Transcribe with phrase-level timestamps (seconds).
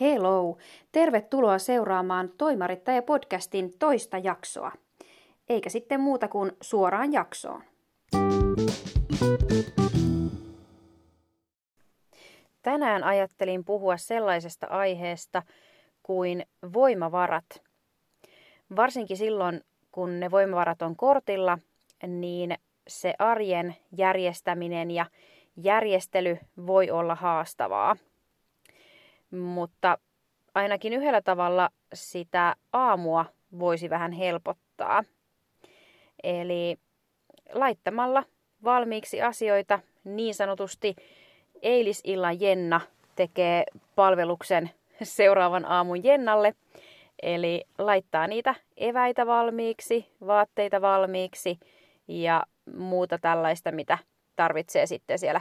[0.00, 0.56] Hello!
[0.92, 4.72] Tervetuloa seuraamaan Toimarittaja-podcastin toista jaksoa.
[5.48, 7.62] Eikä sitten muuta kuin suoraan jaksoon.
[12.62, 15.42] Tänään ajattelin puhua sellaisesta aiheesta
[16.02, 17.62] kuin voimavarat.
[18.76, 19.60] Varsinkin silloin,
[19.92, 21.58] kun ne voimavarat on kortilla,
[22.06, 22.54] niin
[22.88, 25.06] se arjen järjestäminen ja
[25.56, 27.96] järjestely voi olla haastavaa.
[29.32, 29.98] Mutta
[30.54, 33.24] ainakin yhdellä tavalla sitä aamua
[33.58, 35.04] voisi vähän helpottaa.
[36.22, 36.76] Eli
[37.52, 38.24] laittamalla
[38.64, 40.96] valmiiksi asioita niin sanotusti
[41.62, 42.80] eilisillan Jenna
[43.16, 43.64] tekee
[43.94, 44.70] palveluksen
[45.02, 46.54] seuraavan aamun Jennalle.
[47.22, 51.58] Eli laittaa niitä eväitä valmiiksi, vaatteita valmiiksi
[52.08, 52.42] ja
[52.76, 53.98] muuta tällaista, mitä
[54.36, 55.40] tarvitsee sitten siellä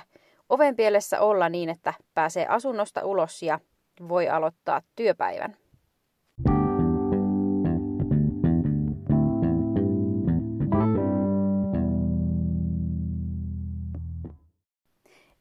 [0.49, 3.59] ovenpielessä olla niin, että pääsee asunnosta ulos ja
[4.09, 5.57] voi aloittaa työpäivän.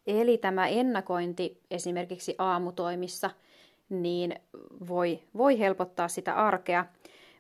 [0.07, 3.31] Eli tämä ennakointi esimerkiksi aamutoimissa
[3.89, 4.35] niin
[4.89, 6.85] voi, voi helpottaa sitä arkea,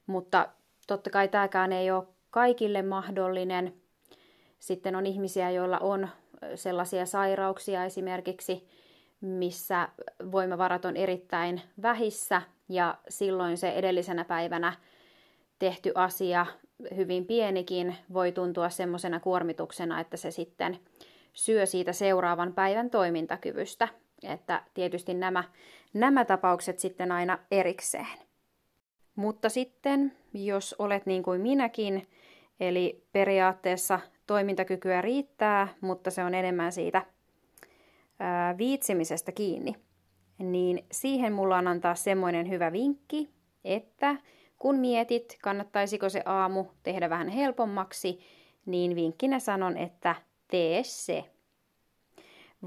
[0.07, 0.49] mutta
[0.87, 3.75] totta kai tämäkään ei ole kaikille mahdollinen.
[4.59, 6.09] Sitten on ihmisiä, joilla on
[6.55, 8.69] sellaisia sairauksia esimerkiksi,
[9.21, 9.89] missä
[10.33, 14.73] voimavarat on erittäin vähissä ja silloin se edellisenä päivänä
[15.59, 16.47] tehty asia,
[16.97, 20.79] hyvin pienikin, voi tuntua semmoisena kuormituksena, että se sitten
[21.33, 23.89] syö siitä seuraavan päivän toimintakyvystä.
[24.23, 25.45] Että tietysti nämä,
[25.95, 28.07] nämä tapaukset sitten aina erikseen.
[29.17, 32.09] Mutta sitten, jos olet niin kuin minäkin,
[32.61, 37.03] eli periaatteessa toimintakykyä riittää, mutta se on enemmän siitä
[38.59, 39.75] viitsimisestä kiinni,
[40.39, 43.31] niin siihen mulla on antaa semmoinen hyvä vinkki,
[43.65, 44.17] että
[44.59, 48.21] kun mietit, kannattaisiko se aamu tehdä vähän helpommaksi,
[48.67, 50.15] niin vinkkinä sanon, että
[50.49, 51.25] tee se.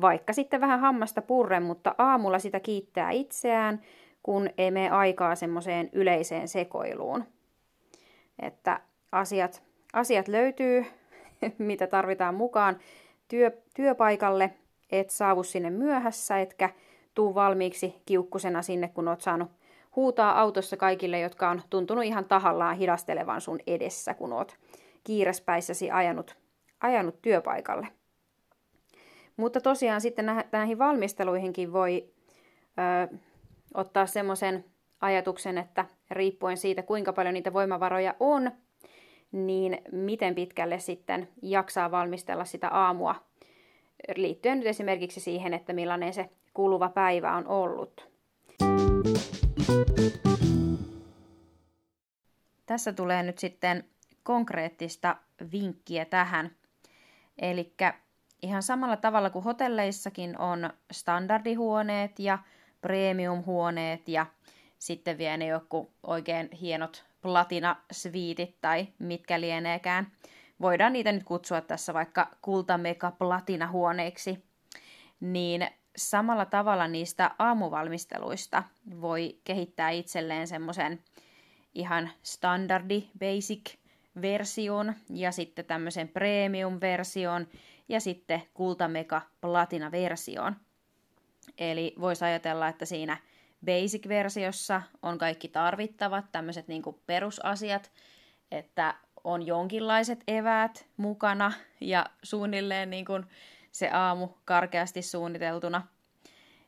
[0.01, 3.81] Vaikka sitten vähän hammasta purre, mutta aamulla sitä kiittää itseään,
[4.23, 7.23] kun ei mene aikaa semmoiseen yleiseen sekoiluun.
[8.39, 8.79] Että
[9.11, 9.63] asiat,
[9.93, 10.85] asiat löytyy,
[11.57, 12.79] mitä tarvitaan mukaan
[13.27, 14.53] työ, työpaikalle,
[14.99, 16.69] et saavu sinne myöhässä, etkä
[17.13, 19.51] tuu valmiiksi kiukkusena sinne, kun oot saanut
[19.95, 24.57] huutaa autossa kaikille, jotka on tuntunut ihan tahallaan hidastelevan sun edessä, kun oot
[25.03, 26.37] kiirespäissäsi ajanut,
[26.81, 27.87] ajanut työpaikalle.
[29.37, 32.09] Mutta tosiaan sitten näihin valmisteluihinkin voi
[33.11, 33.17] ö,
[33.73, 34.65] ottaa semmoisen
[35.01, 38.51] ajatuksen, että riippuen siitä, kuinka paljon niitä voimavaroja on,
[39.31, 43.15] niin miten pitkälle sitten jaksaa valmistella sitä aamua
[44.15, 48.13] liittyen nyt esimerkiksi siihen, että millainen se kuluva päivä on ollut.
[52.65, 53.83] Tässä tulee nyt sitten
[54.23, 55.15] konkreettista
[55.51, 56.55] vinkkiä tähän.
[57.37, 57.73] Eli
[58.41, 62.39] ihan samalla tavalla kuin hotelleissakin on standardihuoneet ja
[62.81, 64.25] premiumhuoneet ja
[64.79, 70.07] sitten vielä ne joku oikein hienot platina-sviitit tai mitkä lieneekään.
[70.61, 74.43] Voidaan niitä nyt kutsua tässä vaikka kultameka platina-huoneiksi.
[75.19, 78.63] Niin samalla tavalla niistä aamuvalmisteluista
[79.01, 81.03] voi kehittää itselleen semmoisen
[81.73, 83.75] ihan standardi basic
[84.21, 87.47] version ja sitten tämmöisen premium version
[87.89, 90.55] ja sitten kultameka platina version.
[91.57, 93.17] Eli voisi ajatella, että siinä
[93.65, 97.91] basic-versiossa on kaikki tarvittavat tämmöiset niin perusasiat,
[98.51, 103.25] että on jonkinlaiset eväät mukana ja suunnilleen niin kuin
[103.71, 105.87] se aamu karkeasti suunniteltuna.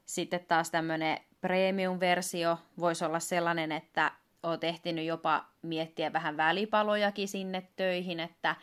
[0.05, 4.11] Sitten taas tämmöinen premium-versio voisi olla sellainen, että
[4.43, 8.55] olet ehtinyt jopa miettiä vähän välipalojakin sinne töihin, että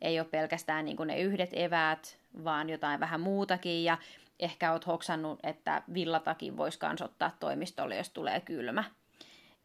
[0.00, 3.84] ei ole pelkästään niin ne yhdet eväät, vaan jotain vähän muutakin.
[3.84, 3.98] Ja
[4.38, 8.84] ehkä oot hoksannut, että villatakin voisi kans ottaa toimistolle, jos tulee kylmä.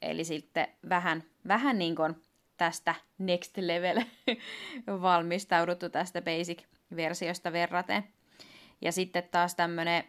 [0.01, 2.15] Eli sitten vähän, vähän niin kuin
[2.57, 4.01] tästä next level
[5.01, 8.03] valmistauduttu tästä basic-versiosta verraten.
[8.81, 10.03] Ja sitten taas tämmöinen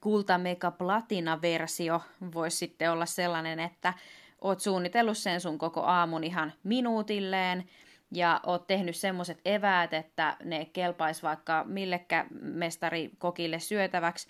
[0.00, 2.00] kulta mega platina versio
[2.34, 3.94] voisi sitten olla sellainen, että
[4.40, 7.64] oot suunnitellut sen sun koko aamun ihan minuutilleen
[8.10, 14.28] ja oot tehnyt semmoiset eväät, että ne kelpais vaikka millekä mestari kokille syötäväksi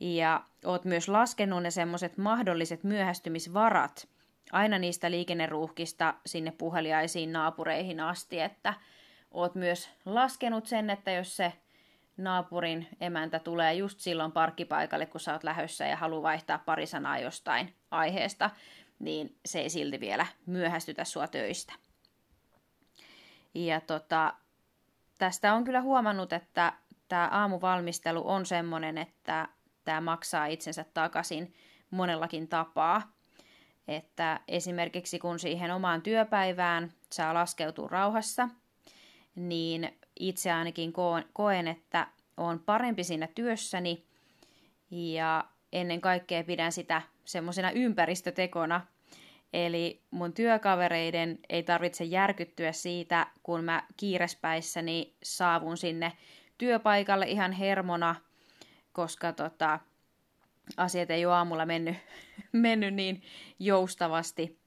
[0.00, 4.08] ja oot myös laskenut ne semmoiset mahdolliset myöhästymisvarat
[4.52, 8.74] aina niistä liikenneruuhkista sinne puheliaisiin naapureihin asti, että
[9.30, 11.52] oot myös laskenut sen, että jos se
[12.16, 17.18] naapurin emäntä tulee just silloin parkkipaikalle, kun sä oot lähössä ja haluaa vaihtaa pari sanaa
[17.18, 18.50] jostain aiheesta,
[18.98, 21.72] niin se ei silti vielä myöhästytä sua töistä.
[23.54, 24.34] Ja tota,
[25.18, 26.72] tästä on kyllä huomannut, että
[27.08, 29.48] tämä aamuvalmistelu on semmoinen, että
[29.84, 31.54] tämä maksaa itsensä takaisin
[31.90, 33.02] monellakin tapaa.
[33.88, 38.48] Että esimerkiksi kun siihen omaan työpäivään saa laskeutua rauhassa,
[39.34, 40.92] niin itse ainakin
[41.32, 42.06] koen, että
[42.36, 44.04] on parempi siinä työssäni
[44.90, 48.86] ja ennen kaikkea pidän sitä semmoisena ympäristötekona.
[49.52, 56.12] Eli mun työkavereiden ei tarvitse järkyttyä siitä, kun mä kiirespäissäni saavun sinne
[56.58, 58.14] työpaikalle ihan hermona,
[58.92, 59.80] koska tota,
[60.76, 61.96] asiat ei ole aamulla mennyt,
[62.52, 63.22] mennyt niin
[63.58, 64.60] joustavasti.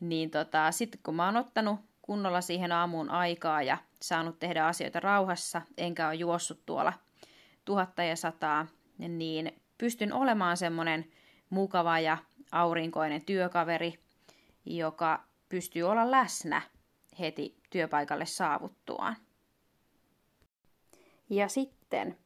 [0.00, 5.00] Niin tota, sitten kun mä oon ottanut kunnolla siihen aamuun aikaa ja saanut tehdä asioita
[5.00, 6.92] rauhassa, enkä ole juossut tuolla
[7.64, 8.66] tuhatta ja sataa,
[8.98, 11.12] niin pystyn olemaan semmoinen
[11.50, 12.18] mukava ja
[12.52, 13.94] aurinkoinen työkaveri,
[14.64, 16.62] joka pystyy olla läsnä
[17.18, 19.16] heti työpaikalle saavuttuaan.
[21.30, 22.18] Ja sitten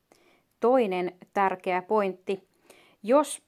[0.60, 2.49] toinen tärkeä pointti.
[3.02, 3.42] Jos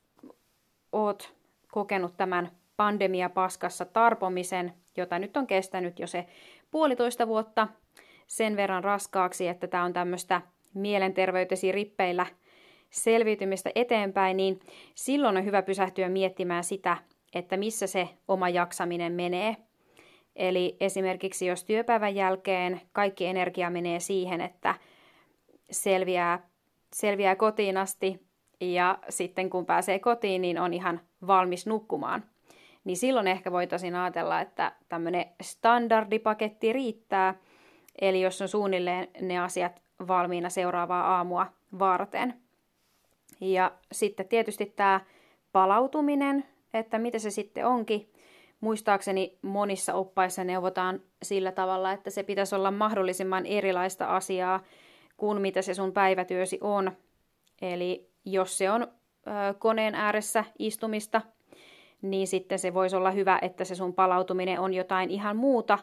[0.92, 1.34] oot
[1.72, 6.26] kokenut tämän pandemia paskassa tarpomisen, jota nyt on kestänyt jo se
[6.70, 7.68] puolitoista vuotta
[8.26, 10.42] sen verran raskaaksi, että tämä on tämmöistä
[10.74, 12.26] mielenterveytesi rippeillä
[12.90, 14.60] selviytymistä eteenpäin, niin
[14.94, 16.96] silloin on hyvä pysähtyä miettimään sitä,
[17.34, 19.56] että missä se oma jaksaminen menee.
[20.36, 24.74] Eli esimerkiksi jos työpäivän jälkeen kaikki energia menee siihen, että
[25.70, 26.48] selviää,
[26.94, 28.20] selviää kotiin asti
[28.62, 32.24] ja sitten kun pääsee kotiin, niin on ihan valmis nukkumaan.
[32.84, 37.34] Niin silloin ehkä voitaisiin ajatella, että tämmöinen standardipaketti riittää,
[38.00, 41.46] eli jos on suunnilleen ne asiat valmiina seuraavaa aamua
[41.78, 42.34] varten.
[43.40, 45.00] Ja sitten tietysti tämä
[45.52, 46.44] palautuminen,
[46.74, 48.08] että mitä se sitten onkin.
[48.60, 54.60] Muistaakseni monissa oppaissa neuvotaan sillä tavalla, että se pitäisi olla mahdollisimman erilaista asiaa
[55.16, 56.92] kuin mitä se sun päivätyösi on.
[57.62, 58.86] Eli jos se on
[59.58, 61.22] koneen ääressä istumista,
[62.02, 65.78] niin sitten se voisi olla hyvä, että se sun palautuminen on jotain ihan muuta,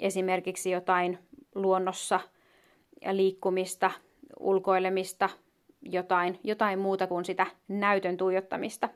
[0.00, 1.18] esimerkiksi jotain
[1.54, 2.20] luonnossa
[3.12, 3.90] liikkumista,
[4.40, 5.30] ulkoilemista,
[5.82, 8.88] jotain, jotain muuta kuin sitä näytön tuijottamista.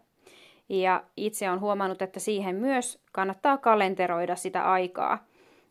[0.69, 5.27] Ja itse olen huomannut, että siihen myös kannattaa kalenteroida sitä aikaa,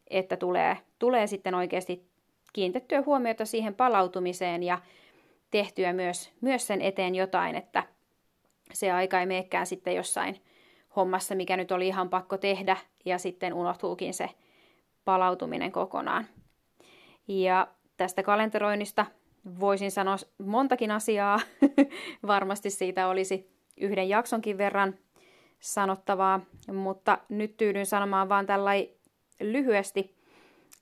[0.10, 2.08] että tulee, tulee sitten oikeasti
[2.54, 4.80] kiinnitettyä huomiota siihen palautumiseen ja
[5.52, 7.84] tehtyä myös, myös sen eteen jotain, että
[8.74, 10.42] se aika ei meekään sitten jossain
[10.96, 14.30] hommassa, mikä nyt oli ihan pakko tehdä, ja sitten unohtuukin se
[15.06, 16.28] palautuminen kokonaan.
[17.28, 17.68] Ja
[17.98, 19.06] tästä kalenteroinnista
[19.60, 21.40] voisin sanoa montakin asiaa.
[22.28, 24.96] Varmasti siitä olisi yhden jaksonkin verran
[25.60, 26.40] sanottavaa,
[26.74, 28.90] mutta nyt tyydyn sanomaan vaan tällai
[29.40, 30.18] lyhyesti,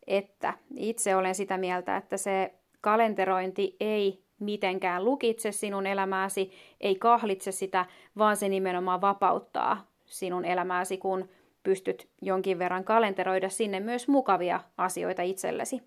[0.07, 6.51] että itse olen sitä mieltä, että se kalenterointi ei mitenkään lukitse sinun elämääsi,
[6.81, 7.85] ei kahlitse sitä,
[8.17, 11.29] vaan se nimenomaan vapauttaa sinun elämääsi, kun
[11.63, 15.81] pystyt jonkin verran kalenteroida sinne myös mukavia asioita itsellesi.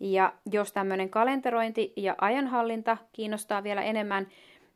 [0.00, 4.26] Ja jos tämmöinen kalenterointi ja ajanhallinta kiinnostaa vielä enemmän,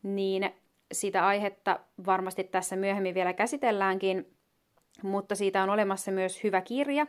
[0.02, 0.50] niin
[0.92, 4.26] sitä aihetta varmasti tässä myöhemmin vielä käsitelläänkin,
[5.02, 7.06] mutta siitä on olemassa myös hyvä kirja.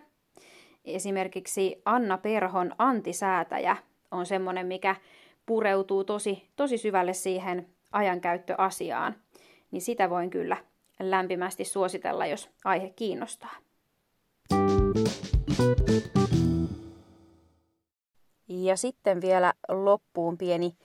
[0.86, 3.77] Esimerkiksi Anna Perhon Antisäätäjä
[4.12, 4.96] on semmoinen, mikä
[5.45, 9.15] pureutuu tosi, tosi syvälle siihen ajankäyttöasiaan.
[9.71, 10.57] Niin sitä voin kyllä
[11.00, 13.55] lämpimästi suositella, jos aihe kiinnostaa.
[18.48, 20.75] Ja sitten vielä loppuun pieni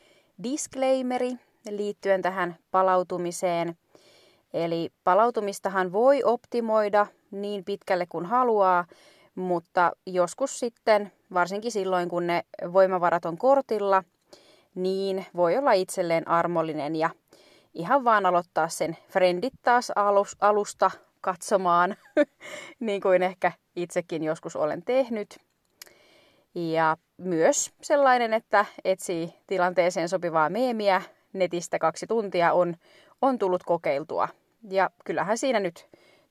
[0.43, 1.33] disclaimeri
[1.71, 3.77] liittyen tähän palautumiseen.
[4.55, 8.87] Eli palautumistahan voi optimoida niin pitkälle kuin haluaa,
[9.35, 14.05] mutta joskus sitten, varsinkin silloin kun ne voimavarat on kortilla,
[14.77, 17.11] niin voi olla itselleen armollinen ja
[17.75, 19.93] ihan vaan aloittaa sen frendit taas
[20.41, 20.91] alusta
[21.21, 21.97] katsomaan,
[22.81, 25.37] niin kuin ehkä itsekin joskus olen tehnyt.
[26.55, 31.03] Ja myös sellainen, että etsii tilanteeseen sopivaa meemiä
[31.33, 32.77] netistä kaksi tuntia on,
[33.23, 34.29] on tullut kokeiltua.
[34.71, 35.87] Ja kyllähän siinä nyt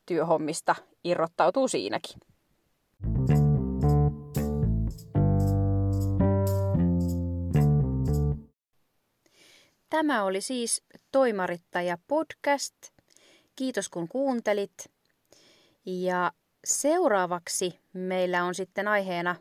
[0.05, 2.19] työhommista irrottautuu siinäkin.
[9.95, 12.75] Tämä oli siis Toimarittaja podcast.
[13.55, 14.91] Kiitos kun kuuntelit.
[15.85, 16.31] Ja
[16.65, 19.35] seuraavaksi meillä on sitten aiheena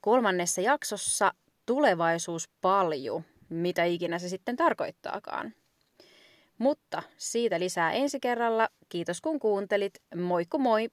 [0.00, 1.34] kolmannessa jaksossa
[1.66, 3.24] tulevaisuuspalju.
[3.48, 5.54] mitä ikinä se sitten tarkoittaakaan.
[6.58, 8.68] Mutta siitä lisää ensi kerralla.
[8.88, 9.94] Kiitos kun kuuntelit.
[10.16, 10.88] Moikku moi!